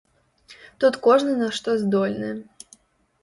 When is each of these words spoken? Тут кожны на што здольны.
Тут 0.83 0.95
кожны 1.07 1.35
на 1.41 1.49
што 1.57 1.75
здольны. 1.83 2.31